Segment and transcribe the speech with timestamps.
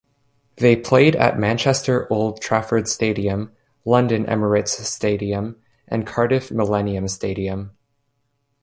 [0.55, 3.51] They played at Manchester Old Trafford Stadium,
[3.85, 7.77] London Emirates Stadium and Cardiff Millennium Stadium.